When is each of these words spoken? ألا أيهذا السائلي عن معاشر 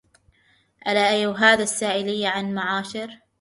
ألا 0.87 1.09
أيهذا 1.13 1.63
السائلي 1.63 2.27
عن 2.27 2.53
معاشر 2.53 3.19